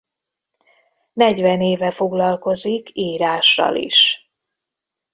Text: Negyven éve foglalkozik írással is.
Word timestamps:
Negyven 1.13 1.61
éve 1.61 1.91
foglalkozik 1.91 2.89
írással 2.93 3.75
is. 3.75 4.29